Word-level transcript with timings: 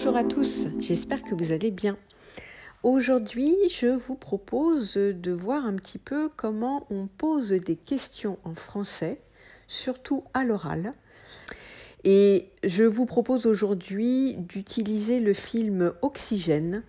Bonjour 0.00 0.16
à 0.16 0.22
tous, 0.22 0.68
j'espère 0.78 1.24
que 1.24 1.34
vous 1.34 1.50
allez 1.50 1.72
bien. 1.72 1.98
Aujourd'hui, 2.84 3.52
je 3.68 3.88
vous 3.88 4.14
propose 4.14 4.94
de 4.94 5.32
voir 5.32 5.66
un 5.66 5.74
petit 5.74 5.98
peu 5.98 6.28
comment 6.28 6.86
on 6.88 7.08
pose 7.08 7.50
des 7.50 7.74
questions 7.74 8.38
en 8.44 8.54
français, 8.54 9.20
surtout 9.66 10.22
à 10.34 10.44
l'oral. 10.44 10.92
Et 12.04 12.46
je 12.62 12.84
vous 12.84 13.06
propose 13.06 13.46
aujourd'hui 13.46 14.36
d'utiliser 14.36 15.18
le 15.18 15.32
film 15.32 15.92
Oxygène 16.02 16.84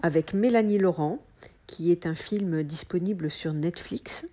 avec 0.00 0.32
Mélanie 0.32 0.78
Laurent, 0.78 1.18
qui 1.66 1.92
est 1.92 2.06
un 2.06 2.14
film 2.14 2.62
disponible 2.62 3.30
sur 3.30 3.52
Netflix. 3.52 4.24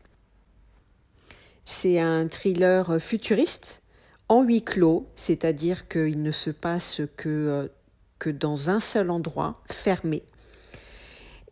C'est 1.66 2.00
un 2.00 2.30
thriller 2.30 2.98
futuriste 3.02 3.82
en 4.30 4.42
huis 4.44 4.64
clos, 4.64 5.06
c'est-à-dire 5.16 5.90
qu'il 5.90 6.24
ne 6.24 6.32
se 6.32 6.50
passe 6.50 7.02
que, 7.18 7.70
dans 8.30 8.70
un 8.70 8.80
seul 8.80 9.10
endroit, 9.10 9.62
fermé. 9.70 10.24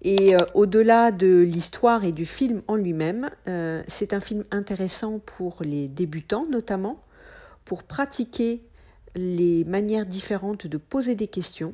Et 0.01 0.33
euh, 0.33 0.37
au-delà 0.53 1.11
de 1.11 1.41
l'histoire 1.41 2.05
et 2.05 2.11
du 2.11 2.25
film 2.25 2.61
en 2.67 2.75
lui-même, 2.75 3.29
euh, 3.47 3.83
c'est 3.87 4.13
un 4.13 4.21
film 4.21 4.45
intéressant 4.51 5.19
pour 5.19 5.57
les 5.61 5.87
débutants 5.87 6.45
notamment, 6.49 7.03
pour 7.65 7.83
pratiquer 7.83 8.63
les 9.15 9.65
manières 9.65 10.05
différentes 10.05 10.67
de 10.67 10.77
poser 10.77 11.15
des 11.15 11.27
questions. 11.27 11.73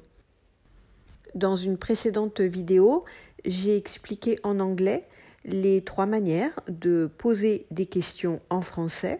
Dans 1.35 1.55
une 1.55 1.77
précédente 1.77 2.41
vidéo, 2.41 3.03
j'ai 3.45 3.77
expliqué 3.77 4.39
en 4.43 4.59
anglais 4.59 5.07
les 5.43 5.83
trois 5.83 6.07
manières 6.07 6.59
de 6.67 7.09
poser 7.17 7.67
des 7.69 7.85
questions 7.85 8.39
en 8.49 8.61
français, 8.61 9.19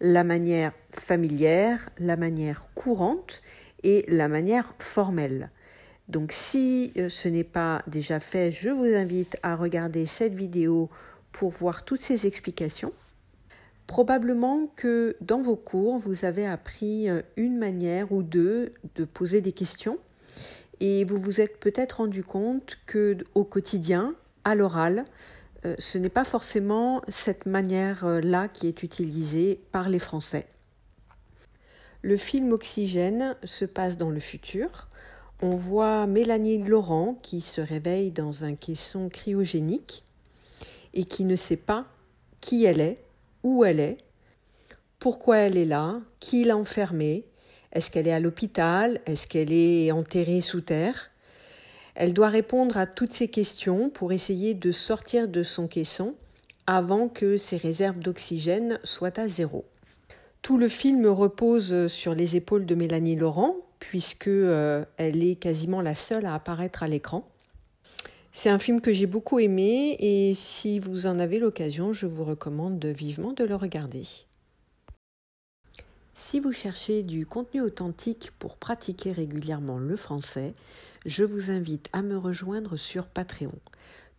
la 0.00 0.22
manière 0.22 0.72
familière, 0.92 1.88
la 1.98 2.16
manière 2.16 2.68
courante 2.74 3.42
et 3.86 4.04
la 4.08 4.26
manière 4.26 4.74
formelle. 4.80 5.50
Donc 6.08 6.32
si 6.32 6.92
euh, 6.96 7.08
ce 7.08 7.28
n'est 7.28 7.44
pas 7.44 7.82
déjà 7.86 8.18
fait, 8.18 8.50
je 8.50 8.68
vous 8.68 8.84
invite 8.84 9.36
à 9.44 9.54
regarder 9.54 10.06
cette 10.06 10.34
vidéo 10.34 10.90
pour 11.30 11.50
voir 11.50 11.84
toutes 11.84 12.00
ces 12.00 12.26
explications. 12.26 12.92
Probablement 13.86 14.66
que 14.74 15.16
dans 15.20 15.40
vos 15.40 15.54
cours, 15.54 15.98
vous 15.98 16.24
avez 16.24 16.46
appris 16.46 17.08
euh, 17.08 17.22
une 17.36 17.58
manière 17.58 18.10
ou 18.10 18.24
deux 18.24 18.74
de 18.96 19.04
poser 19.04 19.40
des 19.40 19.52
questions 19.52 19.98
et 20.80 21.04
vous 21.04 21.18
vous 21.18 21.40
êtes 21.40 21.60
peut-être 21.60 21.98
rendu 21.98 22.24
compte 22.24 22.78
que 22.86 23.18
au 23.36 23.44
quotidien, 23.44 24.16
à 24.42 24.56
l'oral, 24.56 25.04
euh, 25.64 25.76
ce 25.78 25.96
n'est 25.96 26.08
pas 26.08 26.24
forcément 26.24 27.02
cette 27.06 27.46
manière-là 27.46 28.48
qui 28.48 28.66
est 28.66 28.82
utilisée 28.82 29.60
par 29.70 29.88
les 29.88 30.00
Français. 30.00 30.46
Le 32.06 32.16
film 32.16 32.52
Oxygène 32.52 33.34
se 33.42 33.64
passe 33.64 33.96
dans 33.96 34.10
le 34.10 34.20
futur. 34.20 34.86
On 35.42 35.56
voit 35.56 36.06
Mélanie 36.06 36.62
Laurent 36.62 37.18
qui 37.20 37.40
se 37.40 37.60
réveille 37.60 38.12
dans 38.12 38.44
un 38.44 38.54
caisson 38.54 39.08
cryogénique 39.08 40.04
et 40.94 41.02
qui 41.02 41.24
ne 41.24 41.34
sait 41.34 41.56
pas 41.56 41.84
qui 42.40 42.64
elle 42.64 42.80
est, 42.80 43.02
où 43.42 43.64
elle 43.64 43.80
est, 43.80 43.96
pourquoi 45.00 45.38
elle 45.38 45.56
est 45.56 45.64
là, 45.64 46.00
qui 46.20 46.44
l'a 46.44 46.56
enfermée, 46.56 47.24
est-ce 47.72 47.90
qu'elle 47.90 48.06
est 48.06 48.12
à 48.12 48.20
l'hôpital, 48.20 49.00
est-ce 49.06 49.26
qu'elle 49.26 49.52
est 49.52 49.90
enterrée 49.90 50.42
sous 50.42 50.60
terre 50.60 51.10
elle 51.96 52.12
doit 52.12 52.28
répondre 52.28 52.76
à 52.76 52.86
toutes 52.86 53.14
ces 53.14 53.26
questions 53.26 53.90
pour 53.90 54.12
essayer 54.12 54.54
de 54.54 54.70
sortir 54.70 55.26
de 55.26 55.42
son 55.42 55.66
caisson 55.66 56.14
avant 56.68 57.08
que 57.08 57.36
ses 57.36 57.56
réserves 57.56 57.98
d'oxygène 57.98 58.78
soient 58.84 59.18
à 59.18 59.26
zéro. 59.26 59.64
Tout 60.46 60.58
le 60.58 60.68
film 60.68 61.08
repose 61.08 61.88
sur 61.88 62.14
les 62.14 62.36
épaules 62.36 62.66
de 62.66 62.76
Mélanie 62.76 63.16
Laurent, 63.16 63.56
puisque 63.80 64.28
euh, 64.28 64.84
elle 64.96 65.24
est 65.24 65.34
quasiment 65.34 65.80
la 65.80 65.96
seule 65.96 66.24
à 66.24 66.34
apparaître 66.34 66.84
à 66.84 66.86
l'écran. 66.86 67.28
C'est 68.30 68.48
un 68.48 68.60
film 68.60 68.80
que 68.80 68.92
j'ai 68.92 69.06
beaucoup 69.06 69.40
aimé 69.40 69.96
et 69.98 70.34
si 70.34 70.78
vous 70.78 71.06
en 71.06 71.18
avez 71.18 71.40
l'occasion, 71.40 71.92
je 71.92 72.06
vous 72.06 72.22
recommande 72.22 72.84
vivement 72.84 73.32
de 73.32 73.42
le 73.42 73.56
regarder. 73.56 74.04
Si 76.14 76.38
vous 76.38 76.52
cherchez 76.52 77.02
du 77.02 77.26
contenu 77.26 77.60
authentique 77.60 78.30
pour 78.38 78.56
pratiquer 78.56 79.10
régulièrement 79.10 79.78
le 79.78 79.96
français, 79.96 80.54
je 81.06 81.24
vous 81.24 81.50
invite 81.50 81.88
à 81.92 82.02
me 82.02 82.16
rejoindre 82.16 82.76
sur 82.76 83.06
Patreon. 83.06 83.58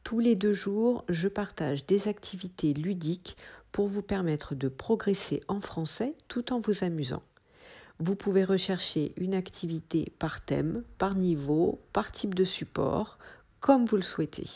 Tous 0.04 0.20
les 0.20 0.36
deux 0.36 0.54
jours, 0.54 1.04
je 1.10 1.28
partage 1.28 1.86
des 1.86 2.08
activités 2.08 2.74
ludiques 2.74 3.36
pour 3.78 3.86
vous 3.86 4.02
permettre 4.02 4.56
de 4.56 4.70
progresser 4.70 5.44
en 5.48 5.62
français 5.62 6.16
tout 6.30 6.52
en 6.52 6.60
vous 6.60 6.84
amusant. 6.84 7.22
Vous 8.00 8.16
pouvez 8.16 8.44
rechercher 8.44 9.14
une 9.18 9.36
activité 9.36 10.12
par 10.18 10.44
thème, 10.44 10.82
par 10.98 11.14
niveau, 11.14 11.80
par 11.94 12.12
type 12.12 12.34
de 12.34 12.44
support, 12.44 13.20
comme 13.60 13.86
vous 13.86 13.98
le 13.98 14.02
souhaitez. 14.02 14.48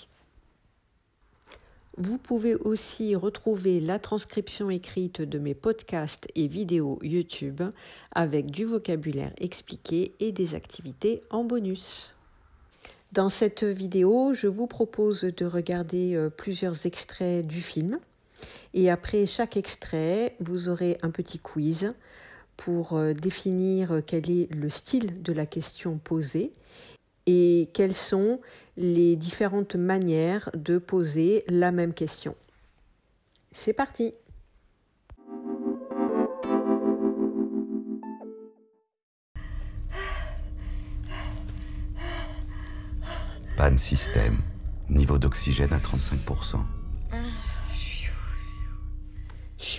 Vous 1.98 2.18
pouvez 2.18 2.56
aussi 2.56 3.16
retrouver 3.16 3.80
la 3.80 4.00
transcription 4.00 4.72
écrite 4.72 5.22
de 5.22 5.38
mes 5.38 5.54
podcasts 5.54 6.28
et 6.34 6.48
vidéos 6.48 6.98
YouTube 7.04 7.62
avec 8.16 8.48
du 8.48 8.66
vocabulaire 8.66 9.34
expliqué 9.38 10.16
et 10.20 10.32
des 10.32 10.56
activités 10.56 11.22
en 11.30 11.44
bonus. 11.44 12.16
Dans 13.12 13.30
cette 13.30 13.64
vidéo, 13.64 14.34
je 14.34 14.48
vous 14.48 14.66
propose 14.66 15.22
de 15.22 15.46
regarder 15.46 16.16
euh, 16.16 16.32
plusieurs 16.32 16.88
extraits 16.88 17.46
du 17.46 17.62
film 17.62 18.00
et 18.74 18.90
après 18.90 19.26
chaque 19.26 19.58
extrait, 19.58 20.36
vous 20.40 20.70
aurez 20.70 20.98
un 21.02 21.12
petit 21.12 21.40
quiz 21.40 21.94
pour 22.58 22.94
euh, 22.94 23.14
définir 23.14 24.02
quel 24.06 24.30
est 24.30 24.54
le 24.54 24.70
style 24.70 25.22
de 25.22 25.34
la 25.34 25.46
question 25.46 25.98
posée 25.98 26.52
et 27.26 27.70
quelles 27.74 27.96
sont 27.96 28.40
les 28.78 29.16
différentes 29.16 29.76
manières 29.76 30.50
de 30.54 30.78
poser 30.78 31.44
la 31.48 31.72
même 31.72 31.94
question. 31.94 32.36
C'est 33.52 33.74
parti 33.74 34.14
Panne 43.58 43.78
système. 43.78 44.38
Niveau 44.90 45.20
d'oxygène 45.20 45.72
à 45.72 45.78
35%. 45.78 46.58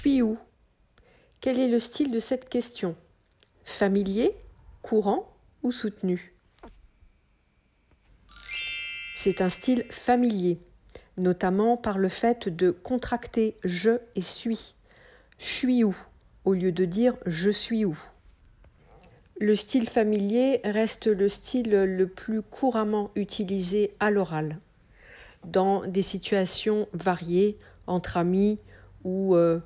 Suis 0.02 0.20
où? 0.20 0.36
Quel 1.40 1.60
est 1.60 1.68
le 1.68 1.78
style 1.78 2.10
de 2.10 2.18
cette 2.18 2.48
question? 2.48 2.96
Familier, 3.62 4.36
courant 4.82 5.32
ou 5.62 5.70
soutenu? 5.70 6.34
C'est 9.14 9.40
un 9.40 9.48
style 9.48 9.84
familier, 9.90 10.58
notamment 11.18 11.76
par 11.76 11.98
le 11.98 12.08
fait 12.08 12.48
de 12.48 12.72
contracter 12.72 13.56
je 13.62 14.00
et 14.16 14.22
suis. 14.22 14.74
Je 15.38 15.46
suis 15.46 15.84
où 15.84 15.96
au 16.44 16.54
lieu 16.54 16.72
de 16.72 16.84
dire 16.84 17.16
je 17.24 17.50
suis 17.50 17.84
où. 17.84 17.96
Le 19.38 19.54
style 19.54 19.88
familier 19.88 20.62
reste 20.64 21.06
le 21.06 21.28
style 21.28 21.70
le 21.70 22.08
plus 22.08 22.42
couramment 22.42 23.12
utilisé 23.14 23.94
à 24.00 24.10
l'oral, 24.10 24.58
dans 25.44 25.86
des 25.86 26.02
situations 26.02 26.88
variées 26.92 27.56
entre 27.86 28.16
amis 28.16 28.58
ou 29.04 29.36
euh, 29.36 29.60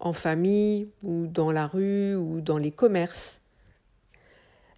en 0.00 0.12
famille 0.12 0.88
ou 1.02 1.26
dans 1.26 1.50
la 1.50 1.66
rue 1.66 2.14
ou 2.14 2.40
dans 2.40 2.58
les 2.58 2.70
commerces. 2.70 3.40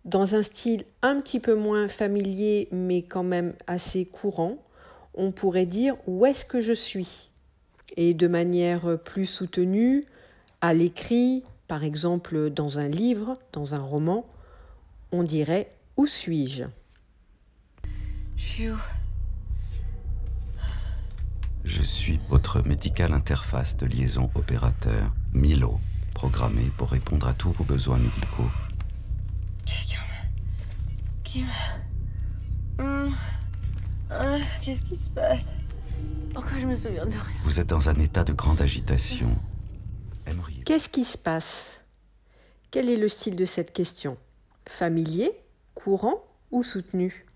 Dans 0.05 0.35
un 0.35 0.43
style 0.43 0.85
un 1.03 1.21
petit 1.21 1.41
peu 1.41 1.55
moins 1.55 1.89
familier 1.89 2.69
mais 2.73 3.03
quand 3.03 3.23
même 3.23 3.55
assez 3.67 4.07
courant, 4.07 4.57
on 5.15 5.33
pourrait 5.33 5.67
dire 5.67 5.97
où 6.07 6.25
est-ce 6.25 6.45
que 6.45 6.61
je 6.61 6.73
suis? 6.73 7.31
Et 7.97 8.15
de 8.15 8.29
manière 8.29 8.99
plus 8.99 9.27
soutenue, 9.27 10.05
à 10.61 10.75
l'écrit, 10.75 11.43
par 11.67 11.85
exemple 11.85 12.51
dans 12.51 12.79
un 12.79 12.89
livre, 12.89 13.37
dans 13.53 13.75
un 13.75 13.81
roman, 13.81 14.27
on 15.13 15.23
dirait 15.23 15.71
Où 15.97 16.07
suis-je? 16.07 16.65
Je 21.65 21.83
suis 21.83 22.19
votre 22.29 22.63
médical 22.67 23.13
interface 23.13 23.77
de 23.77 23.87
liaison 23.87 24.31
opérateur, 24.35 25.13
Milo, 25.33 25.79
programmé 26.15 26.71
pour 26.77 26.91
répondre 26.91 27.27
à 27.29 27.35
tous 27.35 27.51
vos 27.53 27.65
besoins 27.65 27.99
médicaux. 27.99 28.49
Quelqu'un 29.67 30.01
Qui 31.23 31.45
hum. 32.79 33.13
ah, 34.11 34.39
Qu'est-ce 34.63 34.83
qui 34.83 34.97
se 34.97 35.11
passe? 35.11 35.55
Pourquoi 36.35 36.59
je 36.61 36.67
me 36.67 36.75
souviens 36.77 37.07
de 37.07 37.13
rien? 37.13 37.23
Vous 37.45 37.61
êtes 37.61 37.69
dans 37.69 37.89
un 37.89 37.95
état 37.97 38.25
de 38.25 38.33
grande 38.33 38.61
agitation. 38.63 39.37
Qu'est-ce 40.65 40.89
qui 40.89 41.05
se 41.05 41.19
passe? 41.19 41.81
Quel 42.71 42.89
est 42.89 42.97
le 42.97 43.09
style 43.09 43.35
de 43.37 43.45
cette 43.45 43.73
question? 43.73 44.17
Familier, 44.69 45.33
courant 45.75 46.23
ou 46.53 46.63
soutenu? 46.63 47.27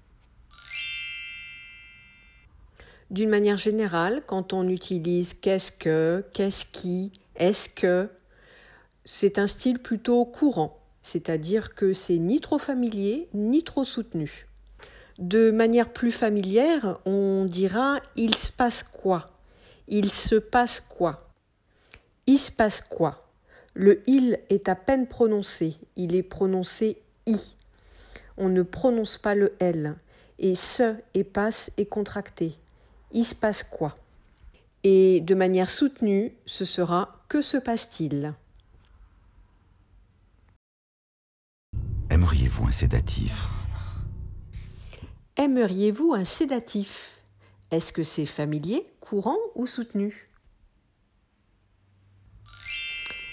D'une 3.14 3.30
manière 3.30 3.54
générale, 3.54 4.22
quand 4.26 4.52
on 4.52 4.68
utilise 4.68 5.34
qu'est-ce 5.34 5.70
que, 5.70 6.24
qu'est-ce 6.32 6.66
qui, 6.66 7.12
est-ce 7.36 7.68
que, 7.68 8.08
c'est 9.04 9.38
un 9.38 9.46
style 9.46 9.78
plutôt 9.78 10.24
courant, 10.24 10.80
c'est-à-dire 11.04 11.76
que 11.76 11.94
c'est 11.94 12.18
ni 12.18 12.40
trop 12.40 12.58
familier 12.58 13.28
ni 13.32 13.62
trop 13.62 13.84
soutenu. 13.84 14.48
De 15.20 15.52
manière 15.52 15.92
plus 15.92 16.10
familière, 16.10 16.98
on 17.06 17.44
dira 17.44 18.00
il 18.16 18.34
se 18.34 18.50
passe 18.50 18.82
quoi? 18.82 19.30
Il 19.86 20.10
se 20.10 20.34
passe 20.34 20.80
quoi? 20.80 21.30
Il 22.26 22.40
se 22.40 22.50
passe 22.50 22.80
quoi? 22.80 23.28
Le 23.74 24.02
il 24.08 24.40
est 24.50 24.68
à 24.68 24.74
peine 24.74 25.06
prononcé, 25.06 25.76
il 25.94 26.16
est 26.16 26.24
prononcé 26.24 27.00
i. 27.26 27.54
On 28.36 28.48
ne 28.48 28.62
prononce 28.62 29.18
pas 29.18 29.36
le 29.36 29.54
l 29.60 29.94
et 30.40 30.56
ce 30.56 30.96
et 31.14 31.22
passe 31.22 31.70
est 31.76 31.86
contracté. 31.86 32.56
Il 33.12 33.24
se 33.24 33.34
passe 33.34 33.62
quoi? 33.62 33.94
Et 34.82 35.20
de 35.20 35.34
manière 35.34 35.70
soutenue, 35.70 36.34
ce 36.46 36.64
sera 36.64 37.24
que 37.28 37.42
se 37.42 37.56
passe-t-il? 37.56 38.34
Aimeriez-vous 42.10 42.66
un 42.66 42.72
sédatif? 42.72 43.46
Aimeriez-vous 45.36 46.12
un 46.12 46.24
sédatif? 46.24 47.16
Est-ce 47.70 47.92
que 47.92 48.02
c'est 48.02 48.26
familier, 48.26 48.86
courant 49.00 49.38
ou 49.54 49.66
soutenu? 49.66 50.30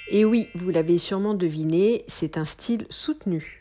Et 0.09 0.25
oui, 0.25 0.49
vous 0.55 0.71
l'avez 0.71 0.97
sûrement 0.97 1.33
deviné, 1.33 2.03
c'est 2.07 2.37
un 2.37 2.45
style 2.45 2.85
soutenu. 2.89 3.60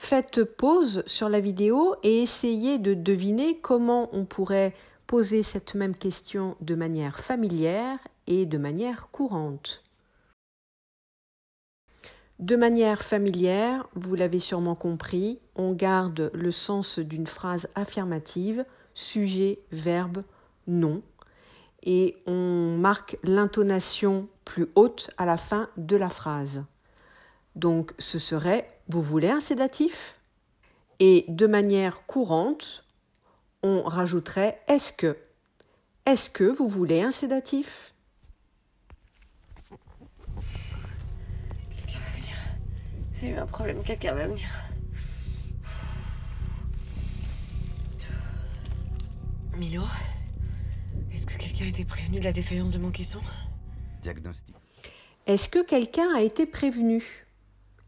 Faites 0.00 0.44
pause 0.44 1.02
sur 1.06 1.28
la 1.28 1.40
vidéo 1.40 1.96
et 2.02 2.22
essayez 2.22 2.78
de 2.78 2.94
deviner 2.94 3.58
comment 3.58 4.08
on 4.12 4.24
pourrait 4.24 4.72
poser 5.06 5.42
cette 5.42 5.74
même 5.74 5.94
question 5.94 6.56
de 6.60 6.76
manière 6.76 7.18
familière 7.18 7.98
et 8.26 8.46
de 8.46 8.56
manière 8.58 9.08
courante. 9.10 9.82
De 12.38 12.54
manière 12.54 13.02
familière, 13.02 13.88
vous 13.96 14.14
l'avez 14.14 14.38
sûrement 14.38 14.76
compris, 14.76 15.40
on 15.56 15.72
garde 15.72 16.30
le 16.32 16.52
sens 16.52 17.00
d'une 17.00 17.26
phrase 17.26 17.68
affirmative, 17.74 18.64
sujet, 18.94 19.58
verbe, 19.72 20.22
nom, 20.68 21.02
et 21.82 22.16
on 22.26 22.76
marque 22.78 23.18
l'intonation 23.24 24.28
plus 24.44 24.68
haute 24.76 25.10
à 25.18 25.26
la 25.26 25.36
fin 25.36 25.68
de 25.76 25.96
la 25.96 26.08
phrase. 26.08 26.64
Donc 27.56 27.92
ce 27.98 28.20
serait 28.20 28.77
Vous 28.88 29.02
voulez 29.02 29.28
un 29.28 29.40
sédatif? 29.40 30.16
Et 30.98 31.26
de 31.28 31.46
manière 31.46 32.06
courante, 32.06 32.84
on 33.62 33.82
rajouterait 33.82 34.60
Est-ce 34.66 34.92
que 34.92 35.16
Est-ce 36.06 36.30
que 36.30 36.44
vous 36.44 36.68
voulez 36.68 37.02
un 37.02 37.10
sédatif? 37.10 37.92
J'ai 43.20 43.30
eu 43.30 43.34
un 43.34 43.46
problème, 43.46 43.82
quelqu'un 43.82 44.14
va 44.14 44.28
venir. 44.28 44.48
Milo 49.56 49.82
Est-ce 51.12 51.26
que 51.26 51.36
quelqu'un 51.36 51.64
a 51.64 51.68
été 51.68 51.84
prévenu 51.84 52.20
de 52.20 52.24
la 52.24 52.32
défaillance 52.32 52.70
de 52.70 52.78
mon 52.78 52.92
caisson? 52.92 53.20
Diagnostic. 54.02 54.54
Est-ce 55.26 55.48
que 55.48 55.64
quelqu'un 55.64 56.14
a 56.16 56.22
été 56.22 56.46
prévenu? 56.46 57.27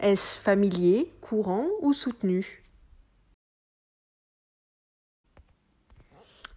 Est-ce 0.01 0.39
familier, 0.39 1.13
courant 1.21 1.67
ou 1.83 1.93
soutenu? 1.93 2.65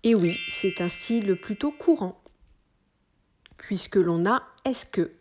Et 0.03 0.15
oui, 0.15 0.33
c'est 0.49 0.79
un 0.79 0.87
style 0.87 1.35
plutôt 1.35 1.71
courant, 1.71 2.21
puisque 3.57 3.97
l'on 3.97 4.25
a 4.25 4.43
est-ce 4.63 4.85
que. 4.85 5.11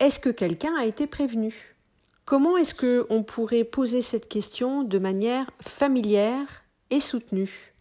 Est-ce 0.00 0.18
que 0.18 0.30
quelqu'un 0.30 0.74
a 0.76 0.84
été 0.84 1.06
prévenu? 1.06 1.76
Comment 2.24 2.56
est-ce 2.56 2.74
que 2.74 3.06
on 3.08 3.22
pourrait 3.22 3.62
poser 3.62 4.02
cette 4.02 4.28
question 4.28 4.82
de 4.82 4.98
manière 4.98 5.48
familière 5.60 6.64
et 6.90 6.98
soutenue? 6.98 7.72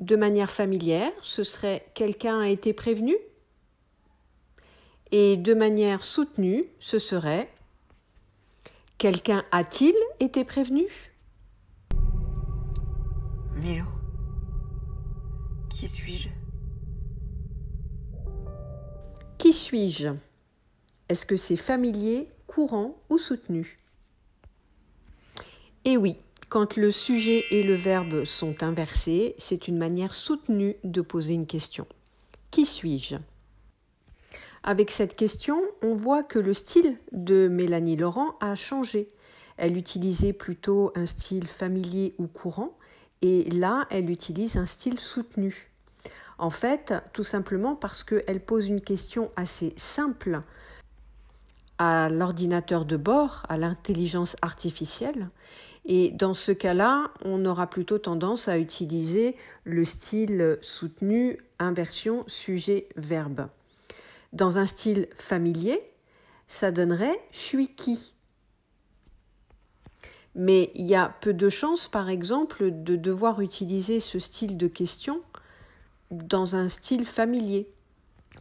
De 0.00 0.16
manière 0.16 0.50
familière, 0.50 1.12
ce 1.20 1.44
serait 1.44 1.86
quelqu'un 1.94 2.40
a 2.40 2.48
été 2.48 2.72
prévenu? 2.72 3.16
Et 5.12 5.36
de 5.36 5.54
manière 5.54 6.02
soutenue, 6.02 6.64
ce 6.80 6.98
serait 6.98 7.48
quelqu'un 8.98 9.44
a-t-il 9.52 9.94
été 10.20 10.44
prévenu? 10.44 10.86
Milo? 13.56 13.84
Qui 15.70 15.86
suis-je? 15.86 16.28
Qui 19.38 19.52
suis-je? 19.52 20.08
Est-ce 21.08 21.26
que 21.26 21.36
c'est 21.36 21.56
familier, 21.56 22.28
courant 22.46 22.96
ou 23.10 23.18
soutenu? 23.18 23.76
Et 25.84 25.96
oui, 25.96 26.16
quand 26.48 26.76
le 26.76 26.90
sujet 26.90 27.44
et 27.50 27.62
le 27.62 27.74
verbe 27.74 28.24
sont 28.24 28.62
inversés, 28.62 29.34
c'est 29.36 29.68
une 29.68 29.78
manière 29.78 30.14
soutenue 30.14 30.76
de 30.84 31.00
poser 31.00 31.34
une 31.34 31.46
question. 31.46 31.86
Qui 32.50 32.64
suis-je? 32.64 33.16
Avec 34.64 34.92
cette 34.92 35.16
question, 35.16 35.60
on 35.82 35.94
voit 35.96 36.22
que 36.22 36.38
le 36.38 36.52
style 36.52 36.96
de 37.10 37.48
Mélanie 37.48 37.96
Laurent 37.96 38.36
a 38.40 38.54
changé. 38.54 39.08
Elle 39.56 39.76
utilisait 39.76 40.32
plutôt 40.32 40.92
un 40.94 41.04
style 41.04 41.48
familier 41.48 42.14
ou 42.18 42.28
courant, 42.28 42.78
et 43.22 43.50
là, 43.50 43.86
elle 43.90 44.08
utilise 44.08 44.56
un 44.56 44.66
style 44.66 45.00
soutenu. 45.00 45.70
En 46.38 46.50
fait, 46.50 46.94
tout 47.12 47.24
simplement 47.24 47.74
parce 47.74 48.04
qu'elle 48.04 48.40
pose 48.40 48.68
une 48.68 48.80
question 48.80 49.30
assez 49.36 49.72
simple 49.76 50.40
à 51.78 52.08
l'ordinateur 52.08 52.84
de 52.84 52.96
bord, 52.96 53.44
à 53.48 53.56
l'intelligence 53.56 54.36
artificielle. 54.42 55.28
Et 55.84 56.10
dans 56.10 56.34
ce 56.34 56.52
cas-là, 56.52 57.10
on 57.24 57.44
aura 57.44 57.68
plutôt 57.68 57.98
tendance 57.98 58.46
à 58.46 58.58
utiliser 58.58 59.36
le 59.64 59.84
style 59.84 60.58
soutenu 60.62 61.38
inversion 61.58 62.22
sujet-verbe. 62.28 63.48
Dans 64.32 64.56
un 64.56 64.66
style 64.66 65.08
familier, 65.14 65.78
ça 66.46 66.70
donnerait 66.70 67.18
je 67.32 67.38
suis 67.38 67.68
qui 67.74 68.14
Mais 70.34 70.70
il 70.74 70.86
y 70.86 70.94
a 70.94 71.14
peu 71.20 71.34
de 71.34 71.50
chances, 71.50 71.86
par 71.88 72.08
exemple, 72.08 72.70
de 72.70 72.96
devoir 72.96 73.40
utiliser 73.42 74.00
ce 74.00 74.18
style 74.18 74.56
de 74.56 74.68
question 74.68 75.20
dans 76.10 76.56
un 76.56 76.68
style 76.68 77.04
familier. 77.04 77.68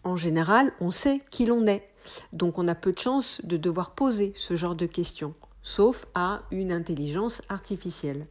En 0.03 0.15
général, 0.15 0.71
on 0.79 0.91
sait 0.91 1.21
qui 1.29 1.45
l'on 1.45 1.67
est, 1.67 1.85
donc 2.31 2.57
on 2.57 2.69
a 2.69 2.75
peu 2.75 2.93
de 2.93 2.99
chances 2.99 3.41
de 3.43 3.57
devoir 3.57 3.91
poser 3.91 4.31
ce 4.35 4.55
genre 4.55 4.75
de 4.75 4.85
questions, 4.85 5.33
sauf 5.61 6.05
à 6.15 6.43
une 6.51 6.71
intelligence 6.71 7.41
artificielle. 7.49 8.27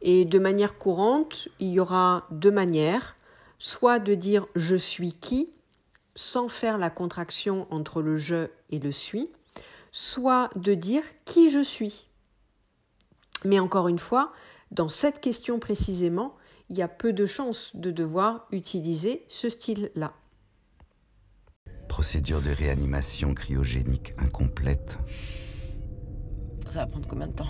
Et 0.00 0.24
de 0.24 0.40
manière 0.40 0.78
courante, 0.78 1.48
il 1.60 1.68
y 1.68 1.80
aura 1.80 2.26
deux 2.32 2.50
manières, 2.50 3.16
soit 3.60 4.00
de 4.00 4.16
dire 4.16 4.46
je 4.56 4.74
suis 4.74 5.12
qui, 5.12 5.52
sans 6.14 6.48
faire 6.48 6.78
la 6.78 6.90
contraction 6.90 7.66
entre 7.70 8.02
le 8.02 8.16
je 8.16 8.48
et 8.70 8.78
le 8.78 8.90
suis, 8.90 9.30
soit 9.90 10.50
de 10.56 10.74
dire 10.74 11.02
qui 11.24 11.50
je 11.50 11.62
suis. 11.62 12.08
Mais 13.44 13.58
encore 13.58 13.88
une 13.88 13.98
fois, 13.98 14.32
dans 14.70 14.88
cette 14.88 15.20
question 15.20 15.58
précisément, 15.58 16.36
il 16.68 16.76
y 16.76 16.82
a 16.82 16.88
peu 16.88 17.12
de 17.12 17.26
chances 17.26 17.74
de 17.74 17.90
devoir 17.90 18.46
utiliser 18.50 19.24
ce 19.28 19.48
style-là. 19.48 20.14
Procédure 21.88 22.40
de 22.40 22.50
réanimation 22.50 23.34
cryogénique 23.34 24.14
incomplète. 24.18 24.96
Ça 26.66 26.80
va 26.80 26.86
prendre 26.86 27.06
combien 27.06 27.26
de 27.26 27.34
temps? 27.34 27.48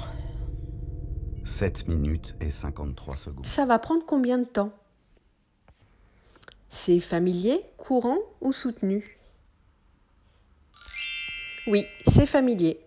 7 1.45 1.87
minutes 1.87 2.35
et 2.41 2.51
53 2.51 3.17
secondes. 3.17 3.47
Ça 3.47 3.67
va 3.67 3.79
prendre 3.79 4.03
combien 4.05 4.39
de 4.39 4.45
temps? 4.45 4.73
C'est 6.75 7.01
familier, 7.01 7.63
courant 7.77 8.17
ou 8.41 8.51
soutenu? 8.51 9.19
Oui, 11.67 11.85
c'est 12.07 12.25
familier. 12.25 12.81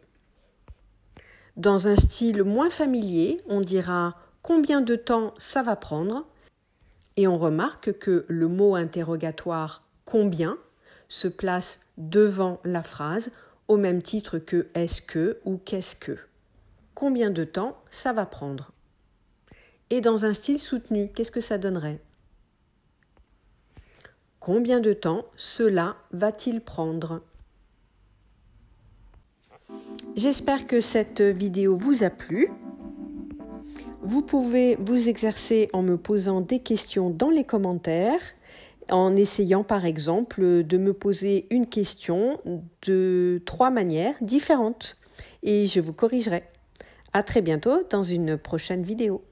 Dans 1.55 1.87
un 1.87 1.95
style 1.95 2.43
moins 2.43 2.71
familier, 2.71 3.39
on 3.47 3.61
dira 3.61 4.17
combien 4.41 4.81
de 4.81 4.95
temps 4.95 5.35
ça 5.37 5.61
va 5.61 5.75
prendre 5.75 6.25
et 7.15 7.27
on 7.27 7.37
remarque 7.37 7.99
que 7.99 8.25
le 8.27 8.47
mot 8.47 8.73
interrogatoire 8.73 9.83
combien 10.03 10.57
se 11.07 11.27
place 11.27 11.81
devant 11.99 12.59
la 12.63 12.81
phrase 12.81 13.31
au 13.67 13.77
même 13.77 14.01
titre 14.01 14.39
que 14.39 14.65
est-ce 14.73 15.03
que 15.03 15.37
ou 15.45 15.57
qu'est-ce 15.57 15.95
que. 15.95 16.17
Combien 16.95 17.29
de 17.29 17.43
temps 17.43 17.77
ça 17.91 18.13
va 18.13 18.25
prendre? 18.25 18.71
Et 19.91 20.01
dans 20.01 20.25
un 20.25 20.33
style 20.33 20.59
soutenu, 20.59 21.11
qu'est-ce 21.13 21.31
que 21.31 21.39
ça 21.39 21.59
donnerait? 21.59 21.99
Combien 24.45 24.79
de 24.79 24.93
temps 24.93 25.25
cela 25.35 25.95
va-t-il 26.11 26.61
prendre 26.61 27.23
J'espère 30.15 30.67
que 30.67 30.81
cette 30.81 31.21
vidéo 31.21 31.75
vous 31.75 32.03
a 32.03 32.11
plu. 32.11 32.51
Vous 34.03 34.21
pouvez 34.21 34.75
vous 34.75 35.09
exercer 35.09 35.71
en 35.73 35.81
me 35.81 35.97
posant 35.97 36.41
des 36.41 36.59
questions 36.59 37.09
dans 37.09 37.31
les 37.31 37.43
commentaires 37.43 38.21
en 38.91 39.15
essayant 39.15 39.63
par 39.63 39.83
exemple 39.83 40.63
de 40.63 40.77
me 40.77 40.93
poser 40.93 41.47
une 41.49 41.65
question 41.65 42.39
de 42.83 43.41
trois 43.47 43.71
manières 43.71 44.13
différentes 44.21 44.99
et 45.41 45.65
je 45.65 45.79
vous 45.79 45.93
corrigerai. 45.93 46.43
À 47.13 47.23
très 47.23 47.41
bientôt 47.41 47.81
dans 47.89 48.03
une 48.03 48.37
prochaine 48.37 48.83
vidéo. 48.83 49.23